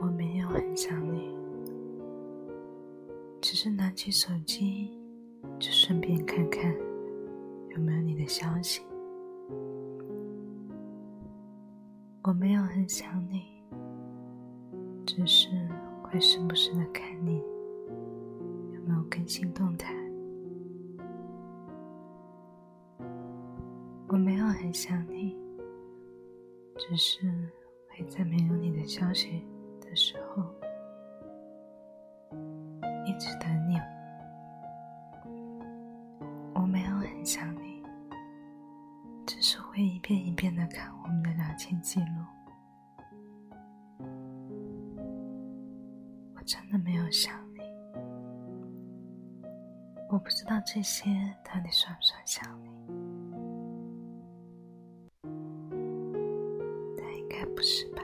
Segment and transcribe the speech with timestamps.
[0.00, 1.34] 我没有很想你，
[3.40, 4.96] 只是拿起手机
[5.58, 6.72] 就顺便看看
[7.70, 8.80] 有没有你的消息。
[12.22, 13.42] 我没有很想你，
[15.04, 15.48] 只是
[16.04, 17.42] 会时不时的看你
[18.72, 19.92] 有没有更新动态。
[24.06, 25.36] 我没有很想你，
[26.76, 27.20] 只是
[27.88, 29.42] 会在没有你的消息
[29.88, 30.42] 的时候
[33.06, 33.78] 一直等你。
[36.54, 37.82] 我没有很想你，
[39.26, 42.06] 只是会一遍一遍的看我们的聊天记录。
[46.34, 47.60] 我真的没有想你，
[50.10, 51.10] 我不知道这些
[51.44, 52.68] 到底算不算想你。
[57.16, 58.02] 应该不是吧？